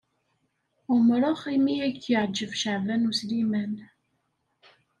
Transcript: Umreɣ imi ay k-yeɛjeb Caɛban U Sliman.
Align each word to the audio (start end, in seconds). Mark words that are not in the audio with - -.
Umreɣ 0.93 1.39
imi 1.55 1.73
ay 1.85 1.93
k-yeɛjeb 2.03 2.51
Caɛban 2.61 3.07
U 3.09 3.11
Sliman. 3.19 3.73